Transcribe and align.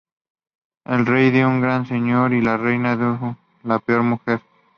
El 0.83 1.05
rey 1.05 1.27
era 1.27 1.47
un 1.47 1.61
gran 1.61 1.85
señor 1.85 2.33
y 2.33 2.41
la 2.41 2.57
reina 2.57 2.95
la 3.61 3.77
peor 3.77 4.01
mujer. 4.01 4.41